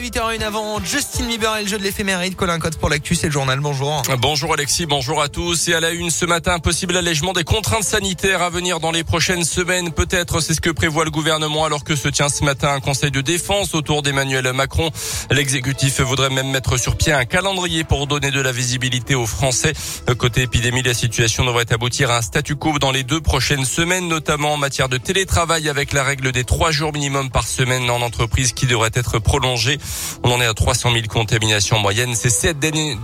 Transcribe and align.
8h01 0.00 0.42
avant 0.42 0.82
Justin 0.82 1.26
Bieber 1.26 1.58
et 1.58 1.62
le 1.64 1.68
jeu 1.68 1.78
de. 1.78 1.90
Colin 2.34 2.58
pour 2.80 2.88
l'actu, 2.88 3.18
le 3.22 3.30
journal. 3.30 3.60
Bonjour. 3.60 4.02
Bonjour 4.18 4.54
Alexis, 4.54 4.86
bonjour 4.86 5.20
à 5.20 5.28
tous. 5.28 5.68
Et 5.68 5.74
à 5.74 5.80
la 5.80 5.90
une 5.90 6.08
ce 6.08 6.24
matin, 6.24 6.58
possible 6.58 6.96
allègement 6.96 7.34
des 7.34 7.44
contraintes 7.44 7.84
sanitaires 7.84 8.40
à 8.40 8.48
venir 8.48 8.80
dans 8.80 8.92
les 8.92 9.04
prochaines 9.04 9.44
semaines. 9.44 9.90
Peut-être 9.90 10.40
c'est 10.40 10.54
ce 10.54 10.60
que 10.62 10.70
prévoit 10.70 11.04
le 11.04 11.10
gouvernement 11.10 11.66
alors 11.66 11.84
que 11.84 11.96
se 11.96 12.08
tient 12.08 12.30
ce 12.30 12.44
matin 12.44 12.72
un 12.72 12.80
conseil 12.80 13.10
de 13.10 13.20
défense 13.20 13.74
autour 13.74 14.00
d'Emmanuel 14.00 14.50
Macron. 14.54 14.90
L'exécutif 15.30 16.00
voudrait 16.00 16.30
même 16.30 16.50
mettre 16.50 16.78
sur 16.78 16.96
pied 16.96 17.12
un 17.12 17.26
calendrier 17.26 17.84
pour 17.84 18.06
donner 18.06 18.30
de 18.30 18.40
la 18.40 18.52
visibilité 18.52 19.14
aux 19.14 19.26
Français. 19.26 19.74
Côté 20.16 20.42
épidémie, 20.42 20.82
la 20.82 20.94
situation 20.94 21.44
devrait 21.44 21.70
aboutir 21.72 22.10
à 22.10 22.18
un 22.18 22.22
statu 22.22 22.56
quo 22.56 22.78
dans 22.78 22.92
les 22.92 23.02
deux 23.02 23.20
prochaines 23.20 23.66
semaines, 23.66 24.08
notamment 24.08 24.54
en 24.54 24.56
matière 24.56 24.88
de 24.88 24.96
télétravail 24.96 25.68
avec 25.68 25.92
la 25.92 26.04
règle 26.04 26.32
des 26.32 26.44
trois 26.44 26.70
jours 26.70 26.92
minimum 26.92 27.28
par 27.28 27.46
semaine 27.46 27.90
en 27.90 28.00
entreprise 28.00 28.52
qui 28.52 28.66
devrait 28.66 28.92
être 28.94 29.18
prolongée. 29.18 29.78
On 30.22 30.30
en 30.32 30.40
est 30.40 30.46
à 30.46 30.54
300 30.54 30.92
000 30.92 31.04
contaminations 31.08 31.76
en 31.76 31.80
moyenne 31.80 32.14
ces 32.14 32.30
sept 32.30 32.58
derniers, 32.58 32.98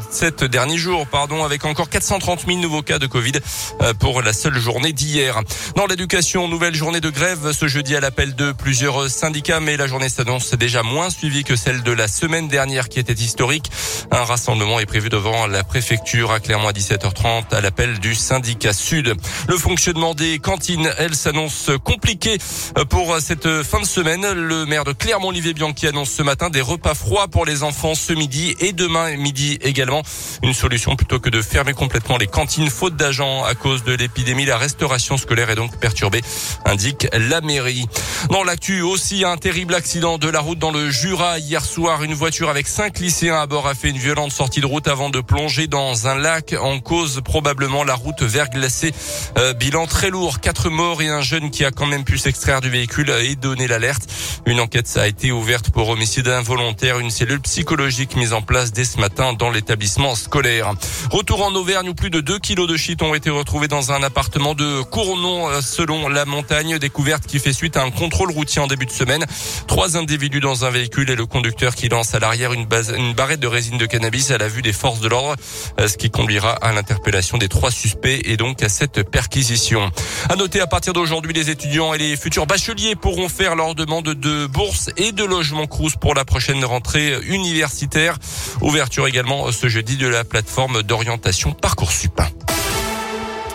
jours, 0.77 1.07
pardon, 1.07 1.45
avec 1.45 1.65
encore 1.65 1.89
430 1.89 2.45
000 2.47 2.59
nouveaux 2.59 2.83
cas 2.83 2.99
de 2.99 3.07
Covid 3.07 3.33
euh, 3.81 3.95
pour 3.95 4.23
la 4.23 4.33
seule 4.33 4.59
journée 4.59 4.93
d'hier. 4.93 5.41
Dans 5.77 5.87
l'éducation, 5.87 6.49
nouvelle 6.49 6.75
journée 6.75 7.01
de 7.01 7.11
grève 7.11 7.53
ce 7.53 7.69
jeudi 7.69 7.97
à 7.97 8.01
l'appel 8.01 8.35
de 8.35 8.53
plusieurs 8.53 9.11
syndicats, 9.11 9.61
mais 9.61 9.77
la 9.77 9.87
journée 9.87 10.09
s'annonce 10.09 10.55
déjà 10.55 10.83
moins 10.83 11.11
suivie 11.11 11.45
que 11.45 11.57
celle 11.57 11.83
de 11.83 11.93
la 11.93 12.09
semaine 12.09 12.49
dernière 12.49 12.89
qui 12.89 12.99
était 12.99 13.13
historique. 13.13 13.71
Un 14.11 14.25
rassemblement 14.25 14.79
est 14.81 14.87
prévu 14.87 15.09
devant 15.09 15.47
la 15.47 15.65
préfecture 15.65 16.33
à 16.33 16.41
Clermont 16.41 16.69
à 16.69 16.73
17h30 16.73 17.55
à 17.55 17.61
l'appel 17.61 17.99
du 17.99 18.15
syndicat 18.15 18.73
Sud. 18.73 19.15
Le 19.49 19.57
fonctionnement 19.57 20.15
des 20.15 20.39
cantines, 20.39 20.91
elle 20.99 21.15
s'annonce 21.15 21.71
compliqué 21.85 22.39
euh, 22.79 22.85
pour 22.85 23.17
cette 23.21 23.63
fin 23.63 23.81
de 23.81 23.87
semaine. 23.87 24.27
Le 24.33 24.67
maire 24.67 24.85
de 24.85 24.93
Clermont, 24.93 25.29
Olivier 25.29 25.55
Bianchi, 25.55 25.87
annonce 25.87 26.11
ce 26.11 26.23
matin 26.23 26.51
des 26.51 26.63
repas 26.77 26.95
froids 26.95 27.27
pour 27.29 27.47
les 27.47 27.63
enfants 27.63 27.95
ce 27.95 28.13
midi 28.13 28.55
et 28.61 28.75
demain 28.75 29.17
midi 29.17 29.59
également. 29.63 30.03
Une 30.43 30.53
solution 30.53 30.95
plutôt 30.95 31.19
que 31.19 31.31
de 31.31 31.41
fermer 31.41 31.73
complètement 31.73 32.19
les 32.19 32.27
cantines 32.27 32.69
faute 32.69 32.97
d'agents 32.97 33.45
à 33.45 33.55
cause 33.55 33.83
de 33.83 33.95
l'épidémie. 33.95 34.45
La 34.45 34.59
restauration 34.59 35.17
scolaire 35.17 35.49
est 35.49 35.55
donc 35.55 35.75
perturbée, 35.79 36.21
indique 36.67 37.09
la 37.15 37.41
mairie. 37.41 37.87
Dans 38.29 38.45
l'actu 38.45 38.83
aussi, 38.83 39.25
un 39.25 39.39
terrible 39.39 39.75
accident 39.75 40.19
de 40.19 40.29
la 40.29 40.41
route 40.41 40.59
dans 40.59 40.71
le 40.71 40.91
Jura 40.91 41.39
hier 41.39 41.65
soir. 41.65 42.03
Une 42.03 42.13
voiture 42.13 42.51
avec 42.51 42.69
cinq 42.69 42.99
lycéens 42.99 43.41
à 43.41 43.47
bord 43.47 43.67
a 43.67 43.75
fait 43.75 43.89
une 43.89 43.97
violente 43.97 44.33
sortie 44.33 44.61
de 44.61 44.67
route 44.67 44.87
avant 44.87 45.09
de 45.09 45.23
plonger 45.23 45.69
dans 45.69 46.09
un 46.09 46.19
lac 46.19 46.55
en 46.61 46.79
cause 46.79 47.23
probablement 47.25 47.85
la 47.85 47.95
route 47.95 48.23
verglacée. 48.23 48.93
Euh, 49.39 49.55
bilan 49.55 49.87
très 49.87 50.11
lourd, 50.11 50.41
quatre 50.41 50.69
morts 50.69 51.01
et 51.01 51.09
un 51.09 51.23
jeune 51.23 51.51
qui 51.51 51.65
a 51.65 51.71
quand 51.71 51.87
même 51.87 52.05
pu 52.05 52.19
s'extraire 52.19 52.61
du 52.61 52.69
véhicule 52.69 53.09
et 53.09 53.35
donner 53.35 53.67
l'alerte. 53.67 54.07
Une 54.45 54.61
enquête 54.61 54.95
a 54.97 55.09
été 55.09 55.33
ouverte 55.33 55.71
pour 55.71 55.89
homicide 55.89 56.29
involontaire. 56.29 56.66
Une 56.67 57.11
cellule 57.11 57.41
psychologique 57.41 58.17
mise 58.17 58.33
en 58.33 58.43
place 58.43 58.73
dès 58.73 58.85
ce 58.85 58.99
matin 58.99 59.33
dans 59.35 59.51
l'établissement 59.51 60.17
scolaire. 60.17 60.73
Retour 61.11 61.45
en 61.45 61.55
Auvergne 61.55 61.91
où 61.91 61.95
plus 61.95 62.11
de 62.11 62.21
2 62.21 62.39
kilos 62.41 62.69
de 62.69 62.77
shit 62.77 63.03
ont 63.03 63.15
été 63.15 63.31
retrouvés 63.31 63.69
dans 63.69 63.93
un 63.93 64.03
appartement 64.03 64.55
de 64.55 64.83
Cournon 64.83 65.49
euh, 65.49 65.61
selon 65.61 66.09
la 66.09 66.25
montagne. 66.25 66.79
Découverte 66.79 67.27
qui 67.27 67.39
fait 67.39 67.53
suite 67.53 67.77
à 67.77 67.83
un 67.83 67.91
contrôle 67.91 68.33
routier 68.33 68.61
en 68.61 68.67
début 68.67 68.87
de 68.87 68.91
semaine. 68.91 69.25
Trois 69.69 69.97
individus 69.97 70.41
dans 70.41 70.65
un 70.65 70.71
véhicule 70.71 71.09
et 71.11 71.15
le 71.15 71.25
conducteur 71.27 71.77
qui 71.77 71.89
lance 71.89 72.15
à 72.15 72.19
l'arrière 72.19 72.53
une, 72.53 72.67
barrette 73.15 73.41
de 73.41 73.47
résine 73.47 73.79
de 73.79 73.87
cannabis 73.87 74.33
à 74.33 74.39
la 74.39 74.49
vue 74.49 74.63
des 74.63 74.73
forces 74.73 75.01
de 75.01 75.09
l'ordre, 75.09 75.37
euh, 75.79 75.87
ce 75.87 75.97
qui 75.97 76.11
conduira 76.11 76.51
à 76.51 76.73
l'interpellation 76.73 77.39
des 77.39 77.49
trois 77.49 77.71
suspects 77.71 78.21
et 78.25 78.37
donc 78.37 78.63
à 78.63 78.69
cette 78.69 79.09
perquisition. 79.09 79.91
À 80.29 80.37
noter 80.37 80.61
à 80.61 80.67
partir 80.67 80.93
d'aujourd'hui, 80.93 81.33
les 81.33 81.51
étudiants 81.51 81.95
et 81.95 81.99
les 81.99 82.17
futurs 82.17 82.47
bacheliers 82.47 82.97
pourront 82.97 83.29
faire 83.29 83.57
leur 83.57 83.75
demande 83.75 84.15
de 84.15 84.47
bourse 84.47 84.91
et 84.97 85.13
de 85.13 85.25
logement 85.25 85.67
Crous 85.67 85.97
pour 86.01 86.15
la 86.15 86.25
prochaine 86.25 86.65
rentrée 86.65 87.15
universitaire. 87.27 88.19
Ouverture 88.61 89.07
également 89.07 89.51
ce 89.53 89.69
jeudi 89.69 89.97
de 89.97 90.09
la 90.09 90.25
plateforme 90.25 90.83
d'orientation 90.83 91.53
Parcoursup. 91.53 92.21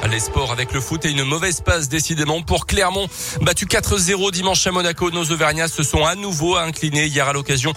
Les 0.09 0.19
sports 0.19 0.51
avec 0.51 0.73
le 0.73 0.81
foot 0.81 1.05
et 1.05 1.11
une 1.11 1.23
mauvaise 1.23 1.61
passe 1.61 1.87
décidément 1.87 2.41
pour 2.41 2.65
Clermont. 2.65 3.07
Battu 3.41 3.65
4-0 3.65 4.31
dimanche 4.31 4.65
à 4.65 4.71
Monaco, 4.71 5.11
nos 5.11 5.23
Auvergnats 5.31 5.67
se 5.67 5.83
sont 5.83 6.03
à 6.03 6.15
nouveau 6.15 6.57
inclinés 6.57 7.05
hier 7.05 7.27
à 7.27 7.33
l'occasion 7.33 7.71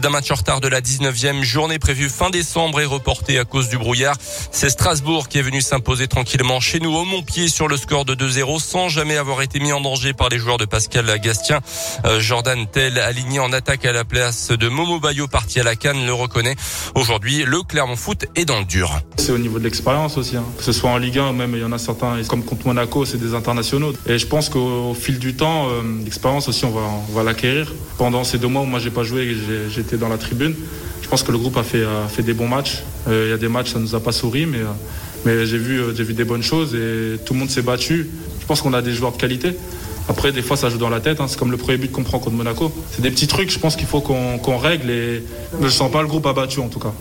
d'un 0.00 0.10
match 0.10 0.30
en 0.30 0.34
retard 0.34 0.60
de 0.60 0.68
la 0.68 0.82
19e 0.82 1.42
journée 1.42 1.78
prévue 1.78 2.08
fin 2.10 2.28
décembre 2.30 2.80
et 2.80 2.84
reportée 2.84 3.38
à 3.38 3.44
cause 3.44 3.70
du 3.70 3.78
brouillard. 3.78 4.14
C'est 4.52 4.68
Strasbourg 4.68 5.28
qui 5.28 5.38
est 5.38 5.42
venu 5.42 5.62
s'imposer 5.62 6.06
tranquillement 6.06 6.60
chez 6.60 6.80
nous 6.80 6.94
au 6.94 7.04
Montpied 7.04 7.48
sur 7.48 7.66
le 7.66 7.78
score 7.78 8.04
de 8.04 8.14
2-0 8.14 8.60
sans 8.60 8.88
jamais 8.88 9.16
avoir 9.16 9.40
été 9.40 9.58
mis 9.58 9.72
en 9.72 9.80
danger 9.80 10.12
par 10.12 10.28
les 10.28 10.38
joueurs 10.38 10.58
de 10.58 10.66
Pascal 10.66 11.06
Gastien. 11.18 11.60
Euh, 12.04 12.20
Jordan 12.20 12.66
Tell 12.70 12.98
aligné 12.98 13.40
en 13.40 13.52
attaque 13.52 13.86
à 13.86 13.92
la 13.92 14.04
place 14.04 14.50
de 14.50 14.68
Momo 14.68 15.00
Bayo 15.00 15.26
parti 15.28 15.58
à 15.58 15.64
la 15.64 15.76
canne 15.76 16.04
le 16.04 16.12
reconnaît. 16.12 16.56
Aujourd'hui, 16.94 17.44
le 17.44 17.62
Clermont 17.62 17.96
Foot 17.96 18.26
est 18.36 18.44
dans 18.44 18.58
le 18.58 18.66
dur. 18.66 19.00
C'est 19.16 19.32
au 19.32 19.38
niveau 19.38 19.58
de 19.58 19.64
l'expérience 19.64 20.18
aussi, 20.18 20.36
hein. 20.36 20.44
que 20.58 20.62
ce 20.62 20.72
soit 20.72 20.90
en 20.90 20.98
Ligue 20.98 21.18
1 21.18 21.32
même 21.32 21.54
il 21.54 21.60
y 21.62 21.69
en 21.70 21.74
a 21.74 21.78
certains, 21.78 22.22
comme 22.28 22.42
contre 22.42 22.66
Monaco, 22.66 23.04
c'est 23.04 23.18
des 23.18 23.34
internationaux. 23.34 23.92
Et 24.06 24.18
je 24.18 24.26
pense 24.26 24.48
qu'au 24.48 24.94
fil 24.94 25.18
du 25.18 25.34
temps, 25.34 25.68
euh, 25.68 25.82
l'expérience 26.04 26.48
aussi, 26.48 26.64
on 26.64 26.70
va, 26.70 26.82
on 27.08 27.12
va 27.12 27.22
l'acquérir. 27.22 27.72
Pendant 27.98 28.24
ces 28.24 28.38
deux 28.38 28.48
mois 28.48 28.62
où 28.62 28.66
moi 28.66 28.78
j'ai 28.78 28.90
pas 28.90 29.04
joué 29.04 29.36
j'étais 29.70 29.96
dans 29.96 30.08
la 30.08 30.18
tribune, 30.18 30.54
je 31.02 31.08
pense 31.08 31.22
que 31.22 31.32
le 31.32 31.38
groupe 31.38 31.56
a 31.56 31.62
fait, 31.62 31.84
a 31.84 32.08
fait 32.08 32.22
des 32.22 32.34
bons 32.34 32.48
matchs. 32.48 32.82
Euh, 33.08 33.24
il 33.26 33.30
y 33.30 33.32
a 33.32 33.38
des 33.38 33.48
matchs, 33.48 33.72
ça 33.72 33.78
nous 33.78 33.94
a 33.94 34.00
pas 34.00 34.12
souri, 34.12 34.46
mais, 34.46 34.58
euh, 34.58 34.66
mais 35.24 35.46
j'ai 35.46 35.58
vu, 35.58 35.80
j'ai 35.94 36.04
vu 36.04 36.14
des 36.14 36.24
bonnes 36.24 36.42
choses 36.42 36.74
et 36.74 37.18
tout 37.24 37.34
le 37.34 37.40
monde 37.40 37.50
s'est 37.50 37.62
battu. 37.62 38.08
Je 38.40 38.46
pense 38.46 38.60
qu'on 38.62 38.74
a 38.74 38.82
des 38.82 38.92
joueurs 38.92 39.12
de 39.12 39.18
qualité. 39.18 39.56
Après, 40.10 40.32
des 40.32 40.42
fois, 40.42 40.56
ça 40.56 40.68
joue 40.68 40.78
dans 40.78 40.90
la 40.90 40.98
tête. 40.98 41.20
Hein. 41.20 41.26
C'est 41.28 41.38
comme 41.38 41.52
le 41.52 41.56
premier 41.56 41.78
but 41.78 41.92
qu'on 41.92 42.02
prend 42.02 42.18
contre 42.18 42.34
Monaco. 42.34 42.74
C'est 42.90 43.00
des 43.00 43.12
petits 43.12 43.28
trucs, 43.28 43.48
je 43.48 43.60
pense 43.60 43.76
qu'il 43.76 43.86
faut 43.86 44.00
qu'on 44.00 44.58
règle. 44.58 44.90
Et 44.90 45.24
je 45.60 45.64
ne 45.64 45.70
sens 45.70 45.90
pas 45.90 46.02
le 46.02 46.08
groupe 46.08 46.26
abattu, 46.26 46.58
en 46.58 46.68
tout 46.68 46.80
cas. 46.80 46.92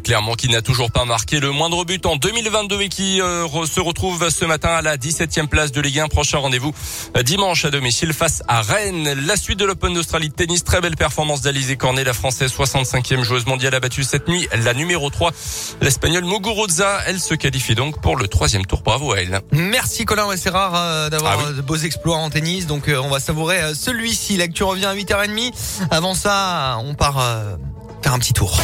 clairement, 0.00 0.34
qui 0.34 0.50
n'a 0.50 0.60
toujours 0.60 0.90
pas 0.90 1.06
marqué 1.06 1.40
le 1.40 1.50
moindre 1.50 1.86
but 1.86 2.04
en 2.04 2.16
2022 2.16 2.82
et 2.82 2.88
qui 2.90 3.22
euh, 3.22 3.46
se 3.64 3.80
retrouve 3.80 4.28
ce 4.28 4.44
matin 4.44 4.68
à 4.68 4.82
la 4.82 4.98
17e 4.98 5.46
place 5.46 5.72
de 5.72 5.80
Ligue 5.80 6.00
1. 6.00 6.08
Prochain 6.08 6.38
rendez-vous 6.38 6.74
euh, 7.16 7.22
dimanche 7.22 7.64
à 7.64 7.70
domicile 7.70 8.12
face 8.12 8.42
à 8.48 8.60
Rennes. 8.60 9.14
La 9.26 9.36
suite 9.36 9.58
de 9.58 9.64
l'Open 9.64 9.94
d'Australie 9.94 10.28
de 10.28 10.34
tennis. 10.34 10.62
Très 10.62 10.82
belle 10.82 10.96
performance 10.96 11.40
d'Alizé 11.40 11.76
Cornet, 11.76 12.04
la 12.04 12.12
Française 12.12 12.52
65e 12.52 13.22
joueuse 13.22 13.46
mondiale 13.46 13.74
a 13.76 13.80
battu 13.80 14.04
cette 14.04 14.28
nuit 14.28 14.46
la 14.62 14.74
numéro 14.74 15.08
3, 15.08 15.32
l'Espagnole 15.80 16.24
Muguruza. 16.24 16.98
Elle 17.06 17.20
se 17.20 17.34
qualifie 17.34 17.74
donc 17.74 18.00
pour 18.02 18.16
le 18.16 18.28
troisième 18.28 18.66
tour. 18.66 18.82
Bravo 18.82 19.12
à 19.12 19.20
elle. 19.20 19.40
Merci 19.52 20.04
Colin. 20.04 20.28
c'est 20.36 20.50
rare 20.50 20.72
euh, 20.74 21.08
d'avoir 21.08 21.52
de 21.54 21.62
beaux 21.62 21.76
exploits 21.76 22.16
en 22.16 22.28
tennis. 22.28 22.57
Donc 22.66 22.88
euh, 22.88 23.00
on 23.02 23.08
va 23.08 23.20
savourer 23.20 23.60
euh, 23.60 23.74
celui-ci. 23.74 24.36
L'actu 24.36 24.62
revient 24.64 24.86
à 24.86 24.94
8h30. 24.94 25.52
Avant 25.90 26.14
ça, 26.14 26.78
on 26.84 26.94
part 26.94 27.18
euh, 27.18 27.56
faire 28.02 28.14
un 28.14 28.18
petit 28.18 28.32
tour. 28.32 28.58